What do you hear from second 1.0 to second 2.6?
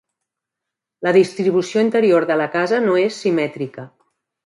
La distribució interior de la